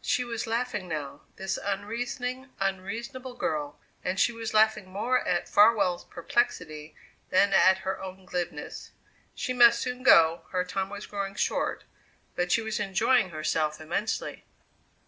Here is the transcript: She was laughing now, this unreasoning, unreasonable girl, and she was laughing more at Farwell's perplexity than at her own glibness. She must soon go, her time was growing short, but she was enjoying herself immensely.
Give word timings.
She 0.00 0.22
was 0.22 0.46
laughing 0.46 0.86
now, 0.86 1.22
this 1.38 1.58
unreasoning, 1.60 2.50
unreasonable 2.60 3.34
girl, 3.34 3.80
and 4.04 4.20
she 4.20 4.30
was 4.30 4.54
laughing 4.54 4.88
more 4.88 5.26
at 5.26 5.48
Farwell's 5.48 6.04
perplexity 6.04 6.94
than 7.30 7.52
at 7.52 7.78
her 7.78 8.00
own 8.00 8.26
glibness. 8.26 8.92
She 9.34 9.52
must 9.52 9.80
soon 9.80 10.04
go, 10.04 10.42
her 10.52 10.64
time 10.64 10.88
was 10.88 11.06
growing 11.06 11.34
short, 11.34 11.82
but 12.36 12.52
she 12.52 12.62
was 12.62 12.78
enjoying 12.78 13.30
herself 13.30 13.80
immensely. 13.80 14.44